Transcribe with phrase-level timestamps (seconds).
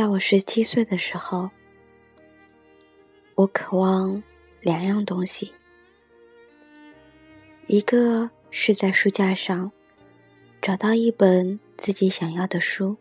[0.00, 1.50] 在我十七岁的时候，
[3.34, 4.22] 我渴望
[4.62, 5.52] 两样东西：
[7.66, 9.70] 一个是在书架上
[10.62, 12.96] 找到一本自己想要的书，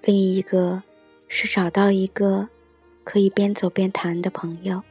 [0.00, 0.82] 另一个
[1.28, 2.48] 是找到一个
[3.04, 4.82] 可以边走边谈的朋友。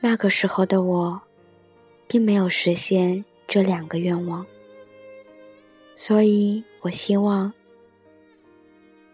[0.00, 1.20] 那个时候的我，
[2.08, 4.46] 并没有实现这两个愿望，
[5.94, 7.52] 所以我希望。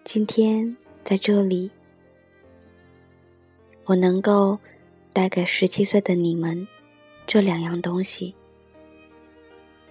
[0.06, 1.68] 今天在这里，
[3.86, 4.56] 我能够
[5.12, 6.64] 带给十七岁的你们
[7.26, 8.32] 这两样东西。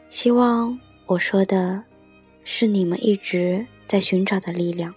[0.08, 1.84] 希望我说的
[2.46, 4.96] 是你们一直在寻找的力量。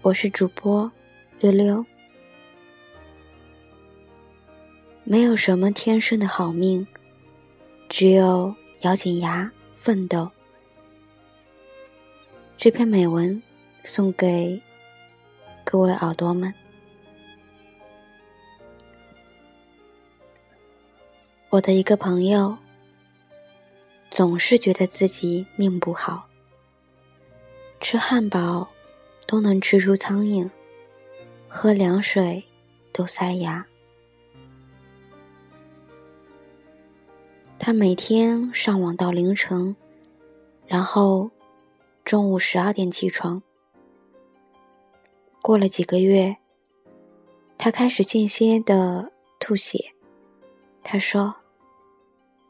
[0.00, 0.90] 我是主播
[1.38, 1.84] 溜溜，
[5.04, 6.86] 没有什么天生的好命，
[7.90, 10.30] 只有咬紧牙奋斗。
[12.58, 13.40] 这篇美文
[13.84, 14.60] 送给
[15.62, 16.52] 各位耳朵们。
[21.50, 22.58] 我的一个朋友
[24.10, 26.26] 总是觉得自己命不好，
[27.80, 28.68] 吃汉堡
[29.24, 30.50] 都能吃出苍蝇，
[31.46, 32.42] 喝凉水
[32.92, 33.64] 都塞牙。
[37.56, 39.76] 他每天上网到凌晨，
[40.66, 41.30] 然后。
[42.08, 43.42] 中午十二点起床。
[45.42, 46.38] 过了几个月，
[47.58, 49.92] 他开始间歇的吐血。
[50.82, 51.36] 他说：“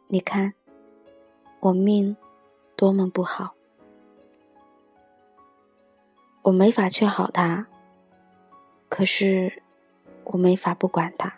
[0.06, 0.54] 你看，
[1.58, 2.16] 我命
[2.76, 3.52] 多么不好，
[6.42, 7.66] 我没法劝好他，
[8.88, 9.60] 可是
[10.22, 11.36] 我没法不管他。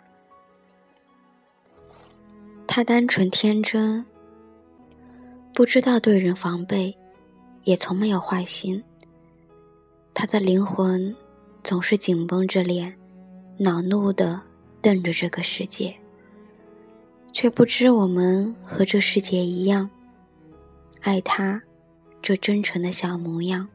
[2.67, 4.05] 他单纯天真，
[5.55, 6.95] 不知道对人防备。”
[7.63, 8.83] 也从没有坏心。
[10.13, 11.15] 他的灵魂
[11.63, 12.93] 总是紧绷着脸，
[13.57, 14.41] 恼怒的
[14.81, 15.95] 瞪着这个世界，
[17.31, 19.89] 却不知我们和这世界一样，
[21.01, 21.61] 爱他
[22.21, 23.67] 这真诚的小模样。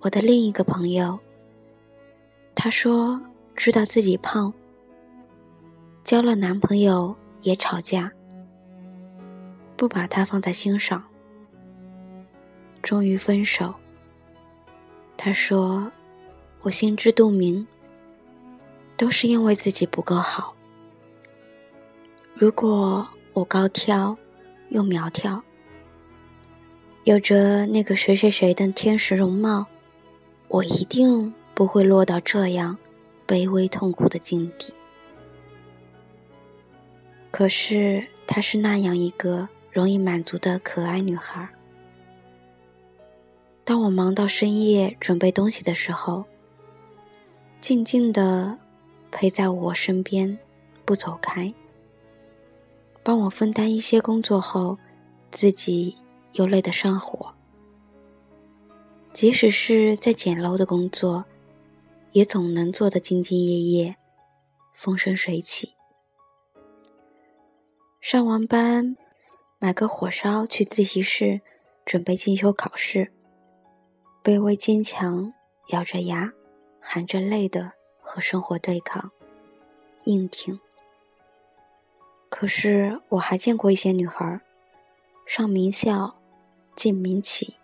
[0.00, 1.18] 我的另一个朋友，
[2.54, 3.20] 他说
[3.56, 4.52] 知道自己胖，
[6.04, 8.12] 交了男朋友也吵架，
[9.76, 11.02] 不把他放在心上。
[12.82, 13.74] 终于分手。
[15.16, 15.90] 他说
[16.62, 17.66] ：“我心知肚明，
[18.96, 20.54] 都是因为自己不够好。
[22.34, 24.16] 如果我高挑
[24.68, 25.42] 又苗条，
[27.02, 29.66] 有着那个谁谁谁的天使容貌，
[30.46, 32.78] 我一定不会落到这样
[33.26, 34.72] 卑微痛苦的境地。
[37.32, 41.48] 可是，她是那样一个容易满足的可爱女孩。”
[43.68, 46.24] 当我忙到深夜准备东西的时候，
[47.60, 48.58] 静静的
[49.10, 50.38] 陪在我身边，
[50.86, 51.52] 不走开，
[53.02, 54.78] 帮我分担一些工作后，
[55.30, 55.98] 自己
[56.32, 57.34] 又累得上火。
[59.12, 61.26] 即使是在简陋的工作，
[62.12, 63.96] 也总能做得兢兢业业，
[64.72, 65.74] 风生水起。
[68.00, 68.96] 上完班，
[69.58, 71.42] 买个火烧去自习室，
[71.84, 73.12] 准备进修考试。
[74.22, 75.32] 卑微坚强，
[75.68, 76.32] 咬着牙，
[76.80, 79.10] 含着泪的和生活对抗，
[80.04, 80.58] 硬挺。
[82.28, 84.40] 可是我还见过一些女孩，
[85.24, 86.14] 上名校，
[86.74, 87.56] 进民企，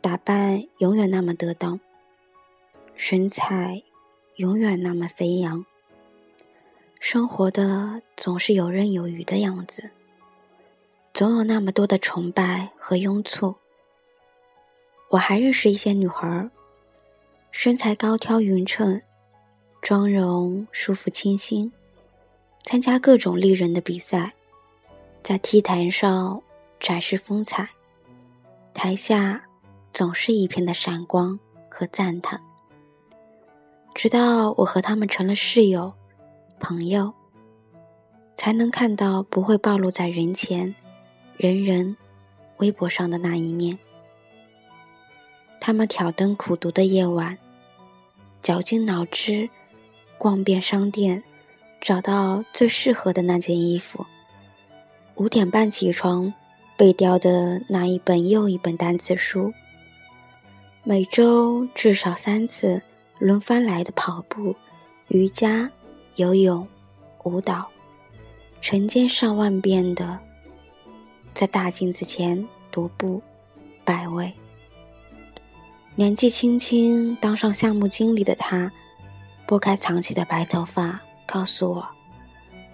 [0.00, 1.78] 打扮永远那么得当，
[2.96, 3.82] 神采
[4.36, 5.64] 永远那么飞扬，
[6.98, 9.90] 生活的总是游刃有余的样子，
[11.12, 13.54] 总有那么多的崇拜和拥簇。
[15.14, 16.50] 我还认识一些女孩，
[17.52, 19.00] 身材高挑匀称，
[19.80, 21.70] 妆容舒服清新，
[22.64, 24.32] 参加各种丽人的比赛，
[25.22, 26.42] 在 T 台上
[26.80, 27.68] 展示风采，
[28.74, 29.44] 台下
[29.92, 31.38] 总是一片的闪光
[31.68, 32.40] 和赞叹。
[33.94, 35.94] 直到我和他们成了室友、
[36.58, 37.14] 朋友，
[38.34, 40.74] 才能看到不会暴露在人前、
[41.36, 41.96] 人人
[42.56, 43.78] 微博上的那一面。
[45.66, 47.38] 他们挑灯苦读的夜晚，
[48.42, 49.48] 绞尽脑汁，
[50.18, 51.22] 逛遍商店，
[51.80, 54.04] 找到最适合的那件衣服。
[55.14, 56.34] 五点半起床，
[56.76, 59.54] 背掉的那一本又一本单词书。
[60.82, 62.82] 每周至少三次
[63.18, 64.54] 轮番来的跑步、
[65.08, 65.70] 瑜伽、
[66.16, 66.68] 游泳、
[67.22, 67.64] 舞蹈，
[68.60, 70.18] 成千上万遍的
[71.32, 73.22] 在大镜子前踱步，
[73.82, 74.30] 百位。
[75.96, 78.72] 年纪轻轻当上项目经理的他，
[79.46, 81.88] 拨开藏起的白头发，告诉我，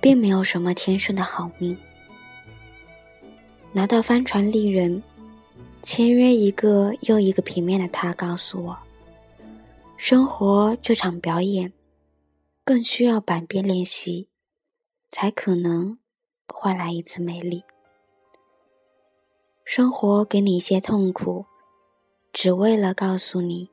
[0.01, 1.77] 并没有什么天生的好命。
[3.73, 5.03] 拿到帆船利润，
[5.83, 8.79] 签约一个又一个平面的他，告诉我，
[9.99, 11.75] 生活这场表演，
[12.65, 14.31] 更需要百遍练习，
[15.11, 15.99] 才可能
[16.49, 17.65] 换来一次美丽。
[19.63, 21.45] 生活给你一些痛苦。
[22.33, 23.69] 只为了告诉你，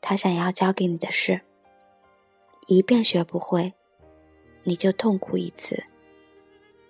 [0.00, 1.40] 他想要教给你的事，
[2.68, 3.74] 一遍学不会，
[4.62, 5.82] 你就痛苦一次；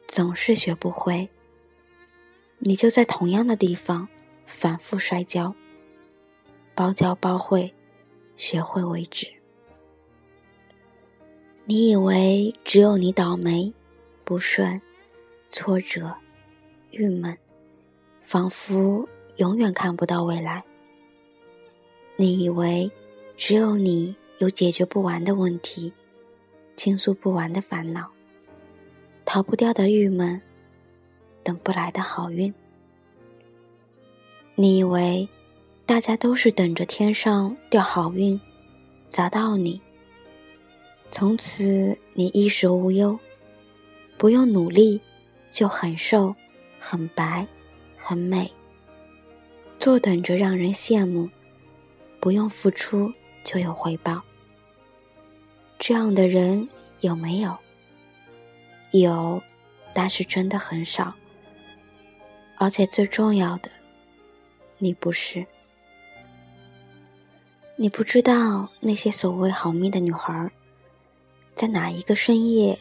[0.07, 1.29] 总是学不会，
[2.59, 4.07] 你就在同样的地方
[4.45, 5.55] 反复摔跤，
[6.75, 7.75] 包教包会，
[8.37, 9.27] 学会为止。
[11.65, 13.73] 你以为只有你倒霉、
[14.25, 14.81] 不顺、
[15.47, 16.15] 挫折、
[16.91, 17.37] 郁闷，
[18.21, 19.09] 仿佛。
[19.37, 20.63] 永远看不到未来。
[22.17, 22.91] 你以为
[23.37, 25.93] 只有你有解决不完的问题，
[26.77, 28.11] 倾诉不完的烦恼，
[29.25, 30.41] 逃不掉的郁闷，
[31.43, 32.53] 等不来的好运。
[34.55, 35.29] 你以为
[35.87, 38.39] 大家都是等着天上掉好运
[39.09, 39.81] 砸到你，
[41.11, 43.19] 从此你衣食无忧，
[44.19, 45.01] 不用努力
[45.51, 46.35] 就很瘦、
[46.79, 47.47] 很白、
[47.97, 48.53] 很美。
[49.83, 51.29] 坐等着让人羡慕，
[52.21, 53.13] 不用付出
[53.43, 54.23] 就有回报。
[55.77, 56.69] 这样的人
[57.01, 57.59] 有没有？
[58.93, 59.43] 有，
[59.93, 61.13] 但是真的很少。
[62.59, 63.73] 而且最重要的，
[64.79, 65.45] 你不是。
[67.75, 70.49] 你不知道那些所谓好命的女孩，
[71.57, 72.79] 在哪一个深夜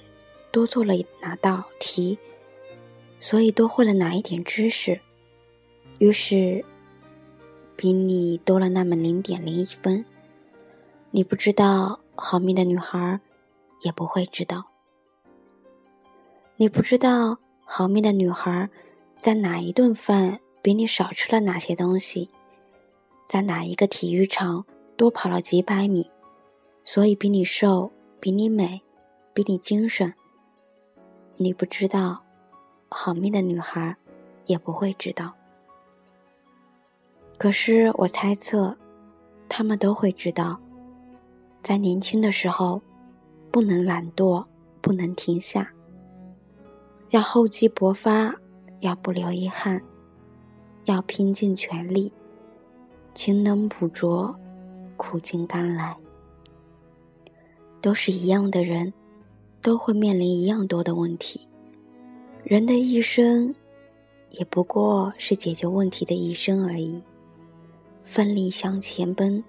[0.51, 2.19] 多做了哪道题，
[3.19, 5.01] 所以多会了哪一点知识，
[5.97, 6.63] 于是。
[7.81, 10.05] 比你多了那么零点零一分，
[11.09, 13.19] 你不知道，好命的女孩
[13.81, 14.63] 也不会知道。
[16.57, 18.69] 你不知道，好命的女孩
[19.17, 22.29] 在哪一顿饭比你少吃了哪些东西，
[23.25, 24.63] 在哪一个体育场
[24.95, 26.07] 多跑了几百米，
[26.83, 28.83] 所以比你瘦，比你美，
[29.33, 30.13] 比你精神。
[31.35, 32.21] 你不知道，
[32.89, 33.97] 好命的女孩
[34.45, 35.33] 也不会知道。
[37.41, 38.77] 可是我猜测，
[39.49, 40.59] 他们都会知道，
[41.63, 42.79] 在年轻的时候，
[43.49, 44.45] 不能懒惰，
[44.79, 45.67] 不能停下，
[47.09, 48.35] 要厚积薄发，
[48.81, 49.81] 要不留遗憾，
[50.85, 52.13] 要拼尽全力，
[53.15, 54.35] 勤能补拙，
[54.95, 55.97] 苦尽甘来。
[57.81, 58.93] 都是一样的人，
[59.63, 61.47] 都会面临一样多的问题。
[62.43, 63.55] 人的一生，
[64.29, 67.01] 也不过是解决问题的一生而已。
[68.03, 69.43] 奋力向前奔，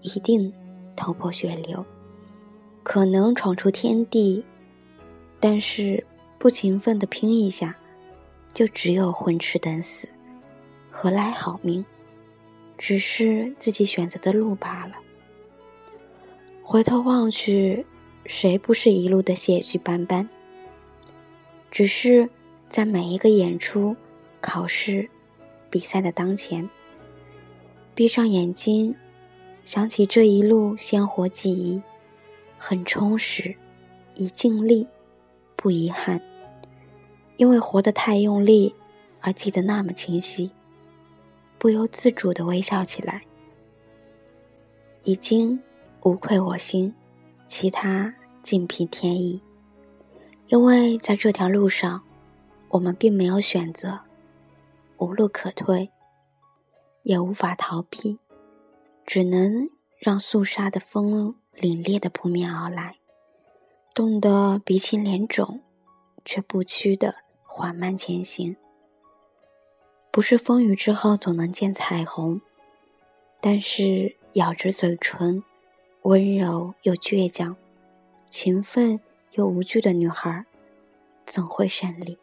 [0.00, 0.52] 一定
[0.96, 1.84] 头破血流，
[2.82, 4.44] 可能闯出天地，
[5.38, 6.04] 但是
[6.38, 7.76] 不勤奋的拼一下，
[8.52, 10.08] 就只有混吃等死，
[10.90, 11.84] 何来好命？
[12.76, 14.94] 只是自己选择的路罢了。
[16.62, 17.84] 回头望去，
[18.24, 20.28] 谁不是一路的血迹斑斑？
[21.70, 22.28] 只是
[22.68, 23.96] 在每一个演出、
[24.40, 25.08] 考试、
[25.70, 26.68] 比赛的当前。
[27.98, 28.94] 闭上眼睛，
[29.64, 31.82] 想起这一路鲜活记忆，
[32.56, 33.56] 很充实，
[34.14, 34.86] 已尽力，
[35.56, 36.22] 不遗憾。
[37.38, 38.72] 因为活得太用力，
[39.20, 40.52] 而记得那么清晰，
[41.58, 43.20] 不由自主的微笑起来。
[45.02, 45.60] 已经
[46.04, 46.94] 无愧我心，
[47.48, 49.42] 其他尽凭天意。
[50.46, 52.00] 因为在这条路上，
[52.68, 53.98] 我们并没有选择，
[54.98, 55.90] 无路可退。
[57.02, 58.18] 也无法逃避，
[59.06, 62.96] 只能让肃杀的风凛冽的扑面而来，
[63.94, 65.60] 冻得鼻青脸肿，
[66.24, 68.56] 却不屈的缓慢前行。
[70.10, 72.40] 不是风雨之后总能见彩虹，
[73.40, 75.42] 但是咬着嘴唇，
[76.02, 77.56] 温柔又倔强，
[78.26, 79.00] 勤奋
[79.32, 80.44] 又无惧的女孩，
[81.24, 82.18] 总会胜利。